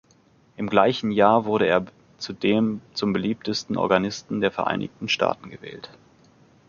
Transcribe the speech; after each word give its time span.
Im 0.57 0.67
gleichen 0.67 1.11
Jahr 1.11 1.45
wurde 1.45 1.67
er 1.67 1.85
zudem 2.17 2.81
zum 2.95 3.13
beliebtesten 3.13 3.77
Organisten 3.77 4.41
der 4.41 4.49
Vereinigten 4.51 5.07
Staaten 5.07 5.51
gewählt. 5.51 5.91